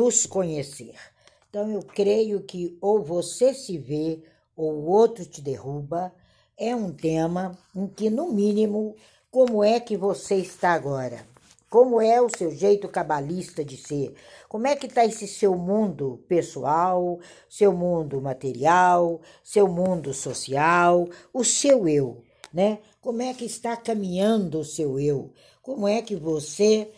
[0.00, 0.94] nos conhecer.
[1.50, 4.22] Então eu creio que ou você se vê
[4.56, 6.10] ou o outro te derruba
[6.56, 8.96] é um tema em que no mínimo
[9.30, 11.26] como é que você está agora?
[11.68, 14.14] Como é o seu jeito cabalista de ser?
[14.48, 21.44] Como é que está esse seu mundo pessoal, seu mundo material, seu mundo social, o
[21.44, 22.22] seu eu,
[22.54, 22.78] né?
[23.02, 25.30] Como é que está caminhando o seu eu?
[25.60, 26.90] Como é que você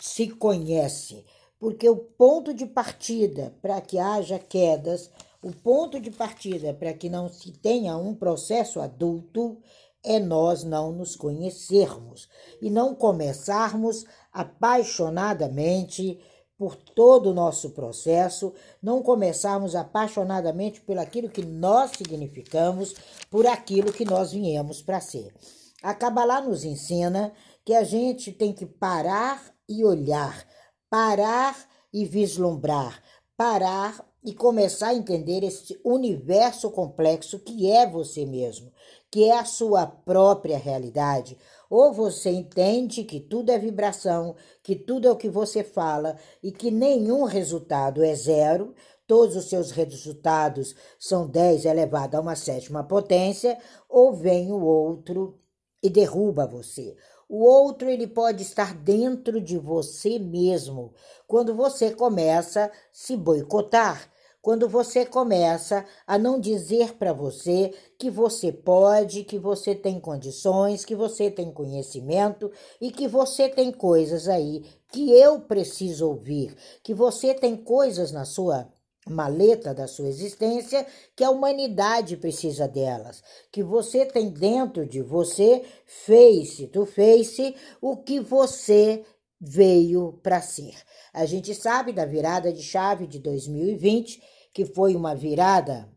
[0.00, 1.24] se conhece?
[1.60, 5.10] Porque o ponto de partida para que haja quedas,
[5.42, 9.58] o ponto de partida para que não se tenha um processo adulto
[10.02, 12.28] é nós não nos conhecermos
[12.60, 16.18] e não começarmos apaixonadamente
[16.56, 18.52] por todo o nosso processo,
[18.82, 22.94] não começarmos apaixonadamente por aquilo que nós significamos,
[23.30, 25.34] por aquilo que nós viemos para ser.
[25.82, 27.32] A Kabbalah nos ensina
[27.64, 30.46] que a gente tem que parar e olhar,
[30.90, 31.56] parar
[31.92, 33.00] e vislumbrar,
[33.36, 38.70] parar e começar a entender esse universo complexo que é você mesmo,
[39.10, 41.38] que é a sua própria realidade.
[41.70, 46.50] Ou você entende que tudo é vibração, que tudo é o que você fala e
[46.50, 48.74] que nenhum resultado é zero,
[49.06, 55.40] todos os seus resultados são 10 elevado a uma sétima potência, ou vem o outro
[55.82, 56.96] e derruba você.
[57.32, 60.92] O outro ele pode estar dentro de você mesmo.
[61.28, 64.10] Quando você começa a se boicotar,
[64.42, 70.84] quando você começa a não dizer para você que você pode, que você tem condições,
[70.84, 76.92] que você tem conhecimento e que você tem coisas aí que eu preciso ouvir, que
[76.92, 78.68] você tem coisas na sua
[79.10, 85.64] maleta da sua existência que a humanidade precisa delas, que você tem dentro de você,
[86.06, 89.04] face to face, o que você
[89.40, 90.74] veio para ser.
[91.12, 95.88] A gente sabe da virada de chave de 2020, que foi uma virada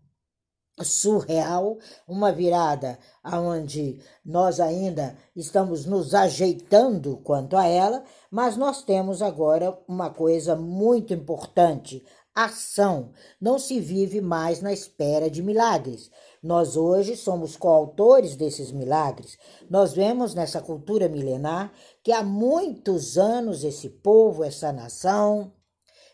[0.82, 1.78] surreal,
[2.08, 9.78] uma virada onde nós ainda estamos nos ajeitando quanto a ela, mas nós temos agora
[9.88, 12.04] uma coisa muito importante
[12.36, 13.12] ação.
[13.40, 16.10] Não se vive mais na espera de milagres.
[16.42, 19.38] Nós hoje somos coautores desses milagres.
[19.70, 25.54] Nós vemos nessa cultura milenar que há muitos anos esse povo, essa nação,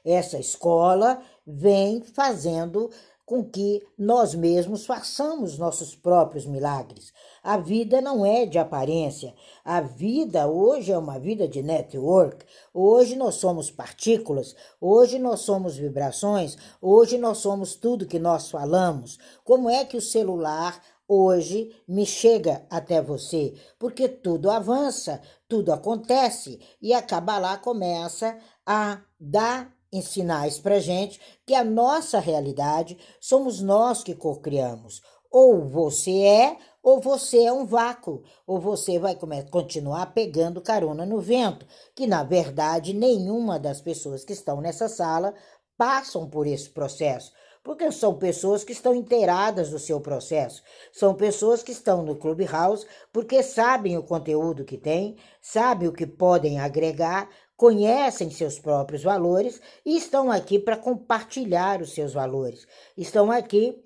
[0.04, 2.90] essa escola vem fazendo
[3.30, 7.14] com que nós mesmos façamos nossos próprios milagres.
[7.44, 9.36] A vida não é de aparência.
[9.64, 12.44] A vida hoje é uma vida de network.
[12.74, 19.20] Hoje nós somos partículas, hoje nós somos vibrações, hoje nós somos tudo que nós falamos.
[19.44, 23.54] Como é que o celular hoje me chega até você?
[23.78, 31.20] Porque tudo avança, tudo acontece e a Kabbalah começa a dar em sinais para gente
[31.46, 35.02] que a nossa realidade somos nós que cocriamos.
[35.32, 39.16] Ou você é, ou você é um vácuo, ou você vai
[39.52, 45.34] continuar pegando carona no vento, que na verdade nenhuma das pessoas que estão nessa sala
[45.78, 47.32] passam por esse processo,
[47.64, 52.88] porque são pessoas que estão inteiradas do seu processo, são pessoas que estão no Clubhouse
[53.14, 57.30] porque sabem o conteúdo que tem, sabem o que podem agregar,
[57.60, 62.66] conhecem seus próprios valores e estão aqui para compartilhar os seus valores.
[62.96, 63.78] Estão aqui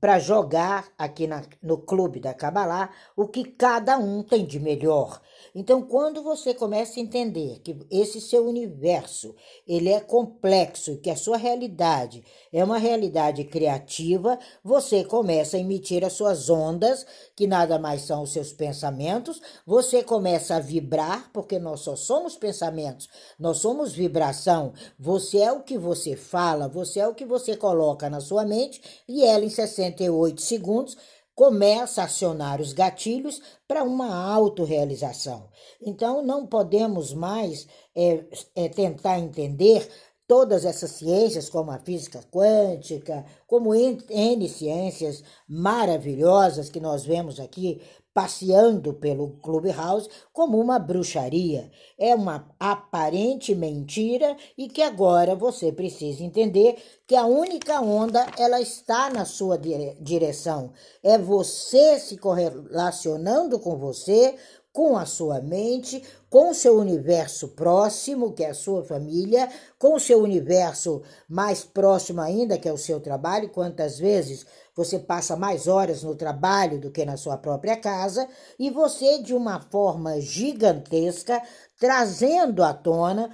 [0.00, 5.20] para jogar aqui na, no clube da Kabbalah o que cada um tem de melhor.
[5.54, 9.34] Então, quando você começa a entender que esse seu universo
[9.66, 16.04] ele é complexo, que a sua realidade é uma realidade criativa, você começa a emitir
[16.04, 21.58] as suas ondas, que nada mais são os seus pensamentos, você começa a vibrar, porque
[21.58, 24.72] nós só somos pensamentos, nós somos vibração.
[24.98, 28.80] Você é o que você fala, você é o que você coloca na sua mente
[29.08, 30.96] e ela em 68 segundos
[31.34, 35.48] começa a acionar os gatilhos para uma autorrealização.
[35.80, 39.88] Então, não podemos mais é, é, tentar entender
[40.26, 47.82] todas essas ciências, como a física quântica, como N ciências maravilhosas que nós vemos aqui
[48.14, 51.70] passeando pelo Clubhouse como uma bruxaria.
[51.98, 56.76] É uma aparente mentira e que agora você precisa entender
[57.06, 59.58] que a única onda ela está na sua
[60.00, 60.72] direção.
[61.02, 64.36] É você se correlacionando com você,
[64.72, 69.48] com a sua mente, com o seu universo próximo, que é a sua família,
[69.78, 73.50] com o seu universo mais próximo ainda, que é o seu trabalho.
[73.50, 78.26] Quantas vezes você passa mais horas no trabalho do que na sua própria casa,
[78.58, 81.42] e você, de uma forma gigantesca,
[81.78, 83.30] trazendo à tona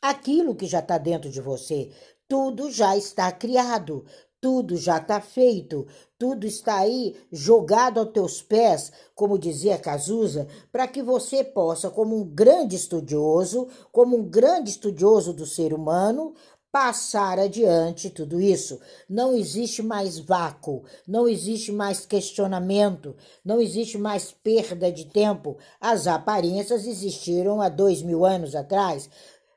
[0.00, 1.90] aquilo que já está dentro de você.
[2.28, 4.04] Tudo já está criado,
[4.40, 5.86] tudo já está feito,
[6.18, 12.16] tudo está aí jogado aos teus pés, como dizia Cazuza, para que você possa, como
[12.16, 16.34] um grande estudioso, como um grande estudioso do ser humano,
[16.76, 18.78] passar adiante tudo isso.
[19.08, 25.56] Não existe mais vácuo, não existe mais questionamento, não existe mais perda de tempo.
[25.80, 29.08] As aparências existiram há dois mil anos atrás.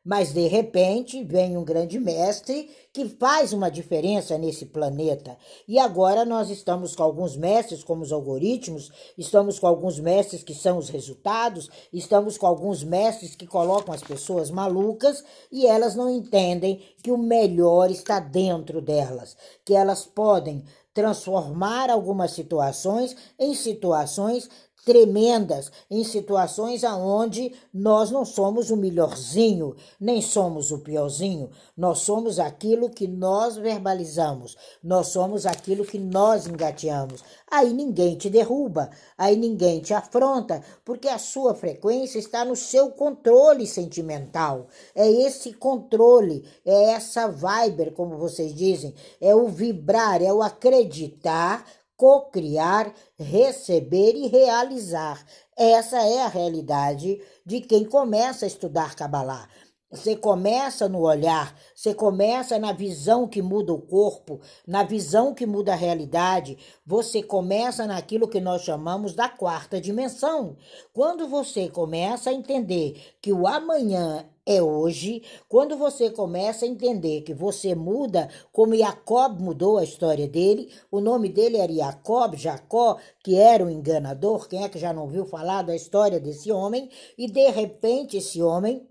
[0.09, 5.37] Mas de repente vem um grande mestre que faz uma diferença nesse planeta.
[5.67, 10.55] E agora nós estamos com alguns mestres, como os algoritmos, estamos com alguns mestres que
[10.55, 16.09] são os resultados, estamos com alguns mestres que colocam as pessoas malucas e elas não
[16.09, 24.49] entendem que o melhor está dentro delas, que elas podem transformar algumas situações em situações
[24.89, 31.51] tremendas em situações aonde nós não somos o melhorzinho, nem somos o piorzinho.
[31.77, 37.23] Nós somos aquilo que nós verbalizamos, nós somos aquilo que nós engateamos.
[37.51, 42.89] Aí ninguém te derruba, aí ninguém te afronta, porque a sua frequência está no seu
[42.89, 44.69] controle sentimental.
[44.95, 51.63] É esse controle, é essa vibe, como vocês dizem, é o vibrar, é o acreditar
[51.99, 55.21] cocriar, receber e realizar.
[55.57, 59.49] Essa é a realidade de quem começa a estudar Kabbalah.
[59.91, 65.45] Você começa no olhar, você começa na visão que muda o corpo, na visão que
[65.45, 70.55] muda a realidade, você começa naquilo que nós chamamos da quarta dimensão.
[70.93, 77.21] Quando você começa a entender que o amanhã é hoje, quando você começa a entender
[77.21, 82.97] que você muda, como Jacob mudou a história dele, o nome dele era Jacob, Jacó,
[83.23, 86.89] que era um enganador, quem é que já não viu falar da história desse homem?
[87.15, 88.89] E de repente esse homem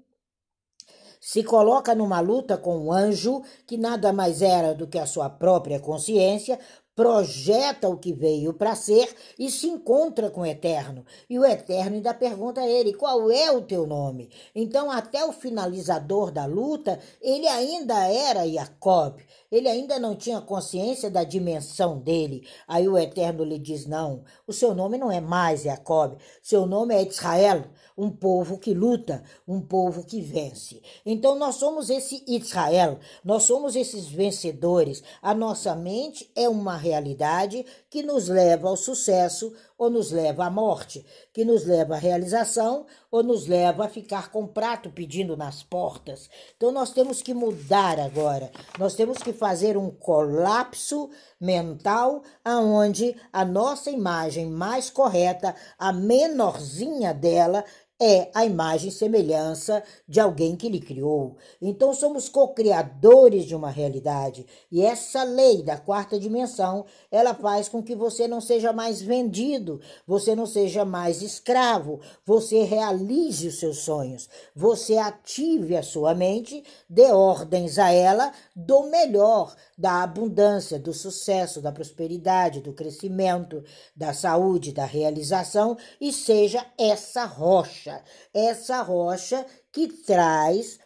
[1.20, 5.28] se coloca numa luta com um anjo que nada mais era do que a sua
[5.28, 6.56] própria consciência,
[6.98, 9.08] projeta o que veio para ser
[9.38, 11.06] e se encontra com o Eterno.
[11.30, 14.28] E o Eterno ainda pergunta a ele: qual é o teu nome?
[14.52, 19.20] Então, até o finalizador da luta, ele ainda era Jacob.
[19.50, 22.46] Ele ainda não tinha consciência da dimensão dele.
[22.66, 26.94] Aí o Eterno lhe diz: Não, o seu nome não é mais Jacob, seu nome
[26.94, 27.64] é Israel,
[27.96, 30.82] um povo que luta, um povo que vence.
[31.04, 35.02] Então nós somos esse Israel, nós somos esses vencedores.
[35.22, 40.50] A nossa mente é uma realidade que nos leva ao sucesso ou nos leva à
[40.50, 45.62] morte, que nos leva à realização ou nos leva a ficar com prato pedindo nas
[45.62, 46.29] portas.
[46.56, 48.50] Então nós temos que mudar agora.
[48.79, 51.08] Nós temos que fazer um colapso
[51.40, 57.64] mental aonde a nossa imagem mais correta, a menorzinha dela,
[58.00, 61.36] é a imagem e semelhança de alguém que lhe criou.
[61.60, 64.46] Então somos co-criadores de uma realidade.
[64.70, 69.80] E essa lei da quarta dimensão, ela faz com que você não seja mais vendido,
[70.06, 76.62] você não seja mais escravo, você realize os seus sonhos, você ative a sua mente,
[76.88, 83.62] dê ordens a ela do melhor, da abundância, do sucesso, da prosperidade, do crescimento,
[83.94, 87.88] da saúde, da realização e seja essa rocha,
[88.32, 90.79] essa rocha que traz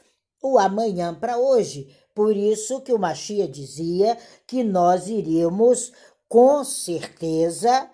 [0.43, 1.95] o amanhã para hoje.
[2.15, 5.93] Por isso que o Machia dizia que nós iríamos
[6.29, 7.91] com certeza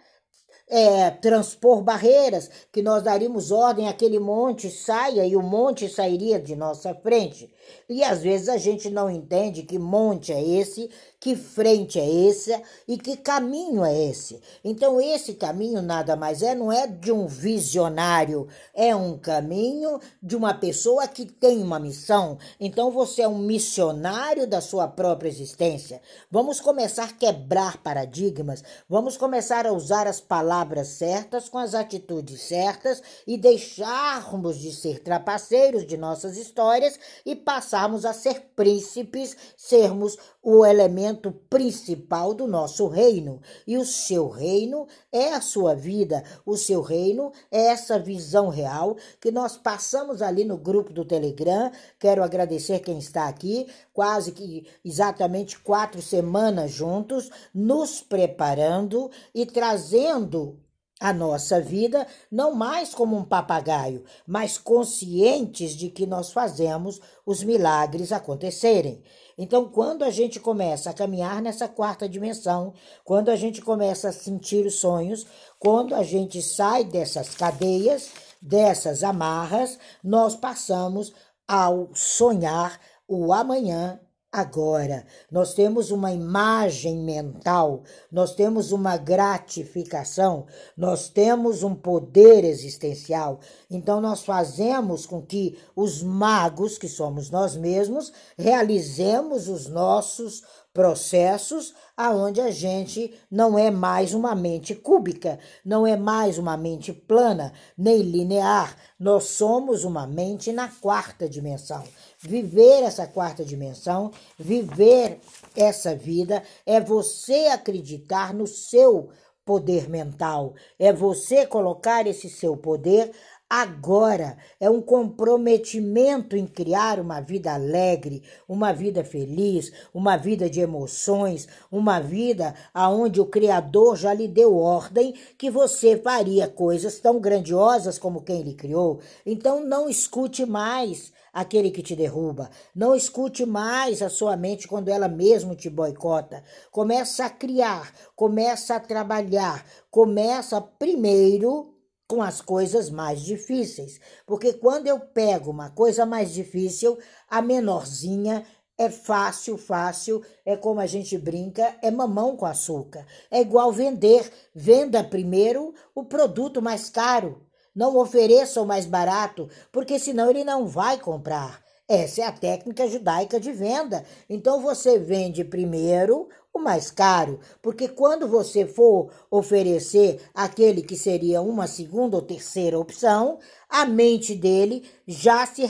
[0.69, 6.55] é, transpor barreiras, que nós daríamos ordem aquele monte saia e o monte sairia de
[6.55, 7.51] nossa frente.
[7.89, 12.63] E às vezes a gente não entende que monte é esse, que frente é essa
[12.87, 14.41] e que caminho é esse.
[14.63, 20.37] Então, esse caminho nada mais é, não é de um visionário, é um caminho de
[20.37, 22.39] uma pessoa que tem uma missão.
[22.61, 26.01] Então, você é um missionário da sua própria existência.
[26.31, 32.43] Vamos começar a quebrar paradigmas, vamos começar a usar as palavras certas com as atitudes
[32.43, 40.17] certas e deixarmos de ser trapaceiros de nossas histórias e passarmos a ser príncipes, sermos
[40.43, 43.41] o elemento principal do nosso reino.
[43.67, 48.97] E o seu reino é a sua vida, o seu reino é essa visão real
[49.21, 51.71] que nós passamos ali no grupo do Telegram.
[51.99, 60.59] Quero agradecer quem está aqui, quase que exatamente quatro semanas juntos, nos preparando e trazendo
[61.01, 67.43] a nossa vida, não mais como um papagaio, mas conscientes de que nós fazemos os
[67.43, 69.03] milagres acontecerem.
[69.37, 72.75] Então, quando a gente começa a caminhar nessa quarta dimensão,
[73.05, 75.25] quando a gente começa a sentir os sonhos,
[75.59, 78.11] quando a gente sai dessas cadeias,
[78.43, 81.13] dessas amarras, nós passamos
[81.47, 84.01] ao sonhar o amanhã
[84.39, 85.05] agora.
[85.31, 93.41] Nós temos uma imagem mental, nós temos uma gratificação, nós temos um poder existencial.
[93.71, 100.43] Então nós fazemos com que os magos, que somos nós mesmos, realizemos os nossos
[100.79, 106.93] processos aonde a gente não é mais uma mente cúbica, não é mais uma mente
[106.93, 108.77] plana, nem linear.
[108.97, 111.83] Nós somos uma mente na quarta dimensão.
[112.21, 115.19] Viver essa quarta dimensão, viver
[115.57, 119.11] essa vida, é você acreditar no seu
[119.45, 123.11] poder mental, é você colocar esse seu poder
[123.49, 124.37] agora.
[124.61, 131.49] É um comprometimento em criar uma vida alegre, uma vida feliz, uma vida de emoções,
[131.71, 137.99] uma vida aonde o Criador já lhe deu ordem que você faria coisas tão grandiosas
[137.99, 139.01] como quem lhe criou.
[139.25, 142.51] Então não escute mais aquele que te derruba.
[142.75, 146.43] Não escute mais a sua mente quando ela mesmo te boicota.
[146.71, 151.78] Começa a criar, começa a trabalhar, começa primeiro
[152.09, 154.01] com as coisas mais difíceis.
[154.27, 156.99] Porque quando eu pego uma coisa mais difícil,
[157.29, 158.45] a menorzinha
[158.79, 163.05] é fácil, fácil, é como a gente brinca, é mamão com açúcar.
[163.31, 164.33] É igual vender.
[164.55, 167.43] Venda primeiro o produto mais caro.
[167.75, 171.63] Não ofereça o mais barato, porque senão ele não vai comprar.
[171.89, 174.05] Essa é a técnica judaica de venda.
[174.29, 181.41] Então você vende primeiro o mais caro, porque quando você for oferecer aquele que seria
[181.41, 185.63] uma segunda ou terceira opção, a mente dele já se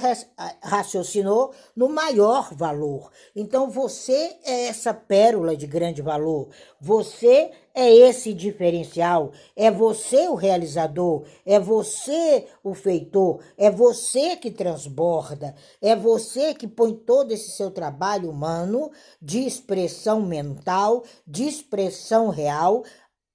[0.62, 3.10] raciocinou no maior valor.
[3.36, 6.48] Então você é essa pérola de grande valor.
[6.80, 9.30] Você é esse diferencial.
[9.54, 11.22] É você o realizador.
[11.46, 13.40] É você o feitor.
[13.56, 15.54] É você que transborda.
[15.80, 18.90] É você que põe todo esse seu trabalho humano
[19.22, 22.82] de expressão mental, de expressão real,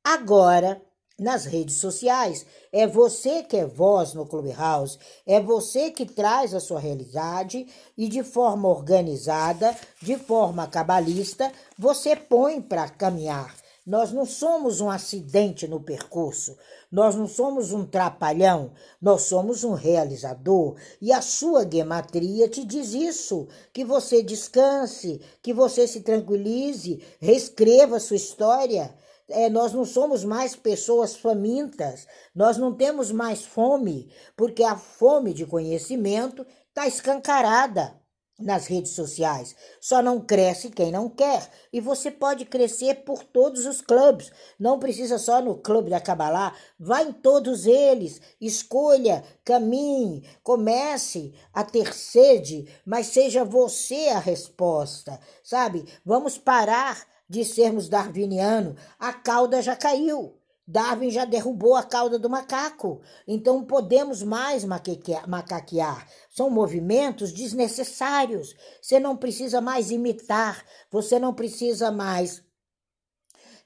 [0.04, 0.82] agora
[1.18, 2.46] nas redes sociais.
[2.70, 7.66] É você que é voz no Clubhouse, é você que traz a sua realidade
[7.98, 13.62] e de forma organizada, de forma cabalista, você põe para caminhar.
[13.86, 16.58] Nós não somos um acidente no percurso,
[16.92, 18.72] nós não somos um trapalhão,
[19.02, 20.75] nós somos um realizador.
[21.02, 28.00] E a sua gematria te diz isso: que você descanse, que você se tranquilize, reescreva
[28.00, 28.96] sua história
[29.30, 35.34] é, nós não somos mais pessoas famintas, nós não temos mais fome, porque a fome
[35.34, 38.02] de conhecimento está escancarada
[38.44, 39.56] nas redes sociais.
[39.80, 41.50] Só não cresce quem não quer.
[41.72, 44.32] E você pode crescer por todos os clubes.
[44.60, 46.56] Não precisa só no clube da Cabalá.
[46.80, 48.22] Vá em todos eles.
[48.40, 55.20] Escolha, caminhe, comece a ter sede, mas seja você a resposta.
[55.44, 55.86] Sabe?
[56.06, 60.38] Vamos parar de sermos darwiniano, a cauda já caiu.
[60.65, 66.08] Darwin já derrubou a cauda do macaco, então podemos mais macaquear.
[66.29, 68.55] São movimentos desnecessários.
[68.82, 72.41] Você não precisa mais imitar, você não precisa mais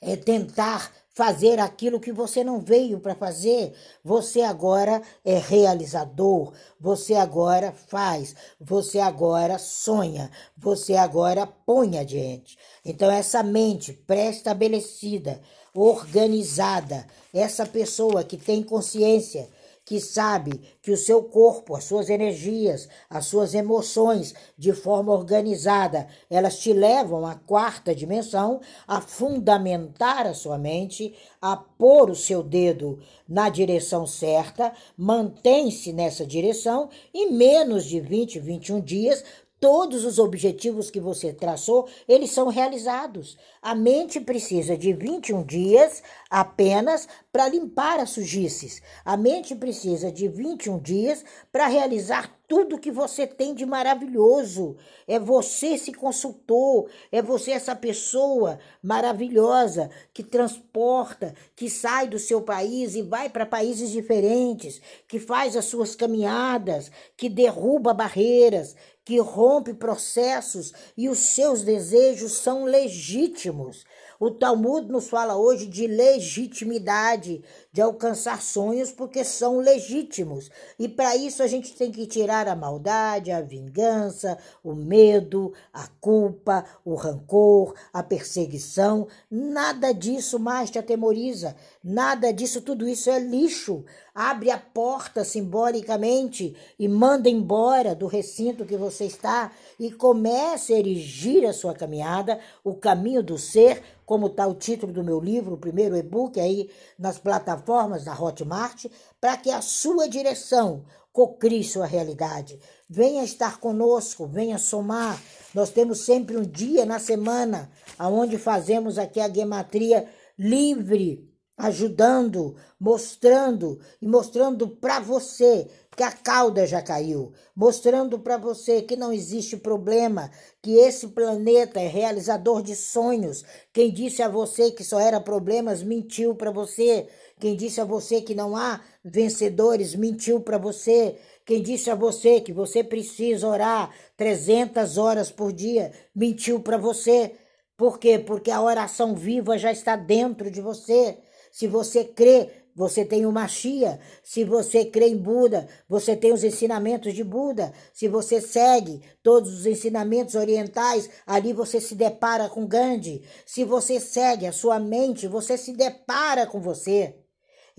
[0.02, 3.74] é, tentar fazer aquilo que você não veio para fazer.
[4.04, 12.56] Você agora é realizador, você agora faz, você agora sonha, você agora põe adiante.
[12.86, 15.42] Então, essa mente pré-estabelecida,
[15.80, 19.48] organizada, essa pessoa que tem consciência
[19.86, 26.10] que sabe que o seu corpo, as suas energias, as suas emoções, de forma organizada,
[26.30, 32.44] elas te levam à quarta dimensão, a fundamentar a sua mente, a pôr o seu
[32.44, 39.24] dedo na direção certa, mantém-se nessa direção e menos de 20, 21 dias
[39.60, 43.38] Todos os objetivos que você traçou, eles são realizados.
[43.60, 48.84] A mente precisa de 21 dias apenas para limpar as sujices.
[49.04, 54.78] A mente precisa de 21 dias para realizar tudo que você tem de maravilhoso.
[55.08, 62.42] É você se consultou, é você essa pessoa maravilhosa que transporta, que sai do seu
[62.42, 68.76] país e vai para países diferentes, que faz as suas caminhadas, que derruba barreiras,
[69.08, 73.86] que rompe processos e os seus desejos são legítimos.
[74.20, 80.50] O Talmud nos fala hoje de legitimidade, de alcançar sonhos porque são legítimos.
[80.78, 85.88] E para isso a gente tem que tirar a maldade, a vingança, o medo, a
[86.02, 89.08] culpa, o rancor, a perseguição.
[89.32, 91.56] Nada disso mais te atemoriza.
[91.82, 93.86] Nada disso, tudo isso é lixo.
[94.20, 100.80] Abre a porta simbolicamente e manda embora do recinto que você está e comece a
[100.80, 105.54] erigir a sua caminhada, o caminho do ser, como está o título do meu livro,
[105.54, 108.88] o primeiro e-book aí nas plataformas da Hotmart,
[109.22, 110.84] para que a sua direção
[111.14, 112.60] cocrie sua realidade.
[112.90, 115.22] Venha estar conosco, venha somar.
[115.54, 117.70] Nós temos sempre um dia na semana
[118.00, 120.10] aonde fazemos aqui a gematria
[120.40, 128.84] livre ajudando, mostrando e mostrando para você que a cauda já caiu, mostrando para você
[128.84, 130.30] que não existe problema,
[130.62, 133.44] que esse planeta é realizador de sonhos.
[133.74, 137.08] Quem disse a você que só era problemas mentiu para você.
[137.40, 141.18] Quem disse a você que não há vencedores mentiu para você.
[141.44, 147.32] Quem disse a você que você precisa orar 300 horas por dia mentiu para você.
[147.76, 148.20] Por quê?
[148.20, 151.18] Porque a oração viva já está dentro de você.
[151.58, 154.00] Se você crê, você tem o Machia.
[154.24, 157.74] Se você crê em Buda, você tem os ensinamentos de Buda.
[157.92, 163.24] Se você segue todos os ensinamentos orientais, ali você se depara com Gandhi.
[163.44, 167.16] Se você segue a sua mente, você se depara com você.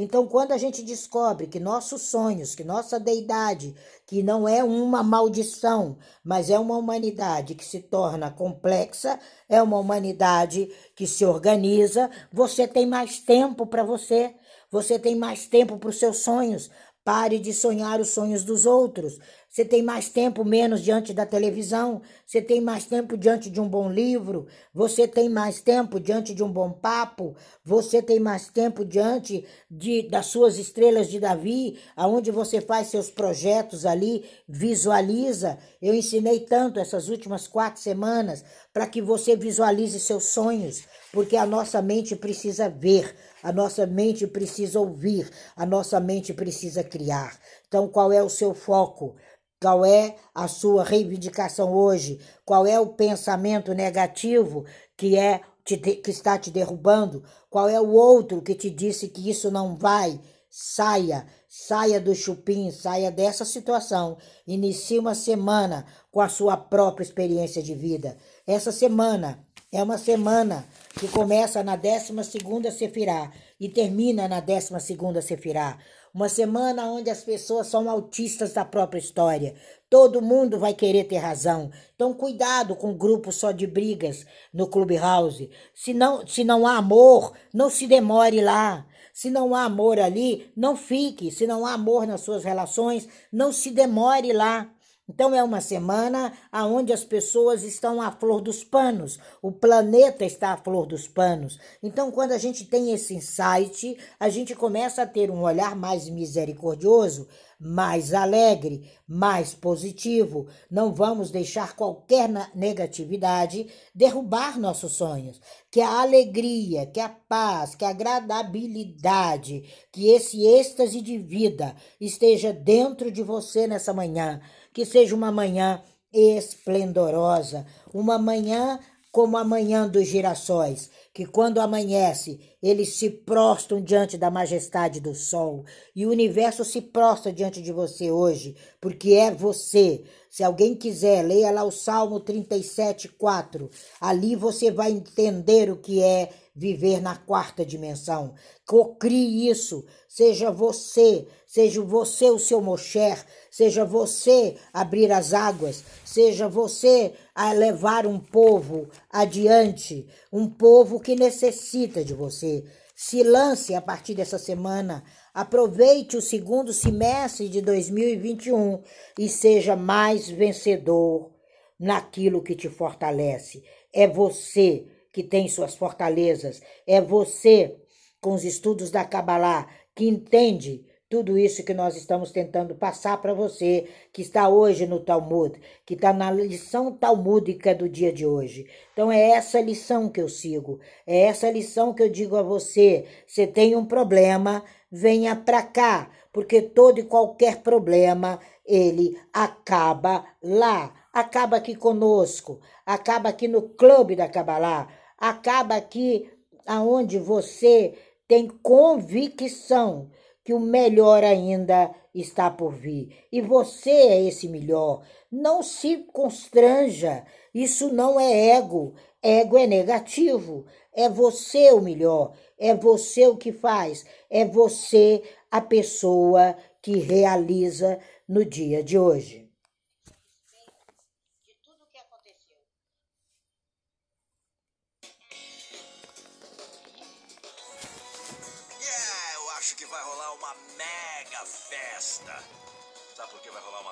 [0.00, 3.74] Então, quando a gente descobre que nossos sonhos, que nossa deidade,
[4.06, 9.76] que não é uma maldição, mas é uma humanidade que se torna complexa, é uma
[9.76, 14.36] humanidade que se organiza, você tem mais tempo para você,
[14.70, 16.70] você tem mais tempo para os seus sonhos.
[17.08, 19.18] Pare de sonhar os sonhos dos outros.
[19.48, 23.66] Você tem mais tempo menos diante da televisão, você tem mais tempo diante de um
[23.66, 27.34] bom livro, você tem mais tempo diante de um bom papo,
[27.64, 33.10] você tem mais tempo diante de, das suas estrelas de Davi, aonde você faz seus
[33.10, 35.58] projetos ali, visualiza.
[35.80, 41.46] Eu ensinei tanto essas últimas quatro semanas para que você visualize seus sonhos, porque a
[41.46, 43.16] nossa mente precisa ver,
[43.48, 47.40] a nossa mente precisa ouvir, a nossa mente precisa criar.
[47.66, 49.16] Então, qual é o seu foco?
[49.58, 52.20] Qual é a sua reivindicação hoje?
[52.44, 57.24] Qual é o pensamento negativo que é que está te derrubando?
[57.48, 60.20] Qual é o outro que te disse que isso não vai?
[60.50, 64.18] Saia, saia do chupim, saia dessa situação.
[64.46, 68.18] Inicie uma semana com a sua própria experiência de vida.
[68.46, 70.66] Essa semana é uma semana
[70.98, 75.78] que começa na 12 segunda Sefirá e termina na 12 segunda Sefirá.
[76.14, 79.54] Uma semana onde as pessoas são autistas da própria história.
[79.90, 81.70] Todo mundo vai querer ter razão.
[81.94, 85.50] Então, cuidado com grupos só de brigas no Clubhouse.
[85.74, 88.86] Se não, se não há amor, não se demore lá.
[89.18, 91.32] Se não há amor ali, não fique.
[91.32, 94.70] Se não há amor nas suas relações, não se demore lá.
[95.08, 100.52] Então é uma semana aonde as pessoas estão à flor dos panos, o planeta está
[100.52, 101.58] à flor dos panos.
[101.82, 106.08] Então quando a gente tem esse insight, a gente começa a ter um olhar mais
[106.10, 107.26] misericordioso,
[107.58, 110.46] mais alegre, mais positivo.
[110.70, 115.40] Não vamos deixar qualquer negatividade derrubar nossos sonhos.
[115.70, 122.52] Que a alegria, que a paz, que a agradabilidade, que esse êxtase de vida esteja
[122.52, 124.40] dentro de você nessa manhã
[124.78, 128.78] que seja uma manhã esplendorosa, uma manhã
[129.10, 135.16] como a manhã dos girassóis, que quando amanhece, eles se prostram diante da majestade do
[135.16, 135.64] sol,
[135.96, 140.04] e o universo se prostra diante de você hoje, porque é você.
[140.30, 143.70] Se alguém quiser, leia lá o Salmo 37, 4.
[144.00, 148.34] Ali você vai entender o que é viver na quarta dimensão.
[148.66, 149.84] Cocrie isso.
[150.08, 157.52] Seja você, seja você o seu Mosher, seja você abrir as águas, seja você a
[157.52, 162.64] levar um povo adiante, um povo que necessita de você.
[162.96, 165.04] Se lance a partir dessa semana,
[165.38, 168.82] aproveite o segundo semestre de 2021
[169.16, 171.30] e seja mais vencedor
[171.78, 173.62] naquilo que te fortalece.
[173.92, 177.76] É você que tem suas fortalezas, é você
[178.20, 183.32] com os estudos da Kabbalah que entende tudo isso que nós estamos tentando passar para
[183.32, 188.66] você, que está hoje no Talmud, que está na lição talmúdica do dia de hoje.
[188.92, 193.06] Então é essa lição que eu sigo, é essa lição que eu digo a você.
[193.26, 200.94] Você tem um problema, venha para cá, porque todo e qualquer problema ele acaba lá,
[201.10, 206.30] acaba aqui conosco, acaba aqui no clube da Kabbalah, acaba aqui
[206.66, 207.94] aonde você
[208.28, 210.10] tem convicção
[210.48, 213.14] que o melhor ainda está por vir.
[213.30, 215.02] E você é esse melhor.
[215.30, 217.22] Não se constranja.
[217.52, 218.94] Isso não é ego.
[219.22, 220.64] Ego é negativo.
[220.94, 222.32] É você o melhor.
[222.58, 224.06] É você o que faz.
[224.30, 229.47] É você a pessoa que realiza no dia de hoje.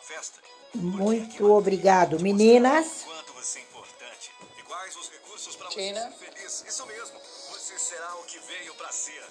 [0.07, 0.39] Festa?
[0.75, 3.03] Muito obrigado, meninas.
[3.05, 6.65] Quanto você é importante e quais os recursos para você ser feliz.
[6.69, 7.19] Isso mesmo.
[7.51, 9.25] Você será o que veio para ser.